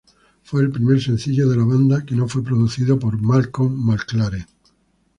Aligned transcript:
Fue 0.41 0.63
el 0.63 0.71
primer 0.71 0.99
sencillo 0.99 1.47
de 1.47 1.57
la 1.57 1.63
banda 1.63 2.03
que 2.03 2.15
no 2.15 2.27
fue 2.27 2.43
producido 2.43 2.97
por 2.97 3.21
Malcolm 3.21 3.77
McLaren. 3.87 4.47